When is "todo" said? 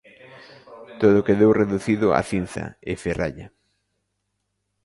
1.01-1.25